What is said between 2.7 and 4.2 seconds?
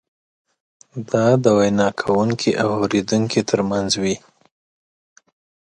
اورېدونکي ترمنځ وي.